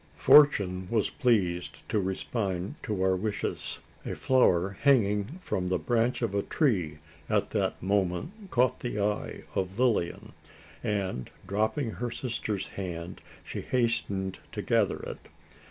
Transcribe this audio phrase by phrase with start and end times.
[0.17, 3.77] Fortune was pleased to respond to our wishes.
[4.03, 6.97] A flower hanging from the branch of a tree
[7.29, 10.31] at that moment caught the eye of Lilian;
[10.83, 15.29] and, dropping her sister's hand, she hastened to gather it.